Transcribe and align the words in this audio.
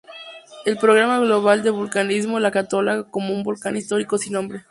El 0.65 0.79
Programa 0.79 1.19
Global 1.19 1.61
de 1.61 1.69
Vulcanismo 1.69 2.39
lo 2.39 2.49
cataloga 2.49 3.07
como 3.11 3.35
un 3.35 3.43
volcán 3.43 3.77
histórico 3.77 4.17
sin 4.17 4.33
nombre. 4.33 4.59